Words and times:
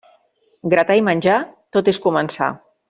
Gratar 0.75 0.95
i 1.01 1.03
menjar, 1.11 1.37
tot 1.77 1.95
és 1.95 2.03
començar. 2.09 2.53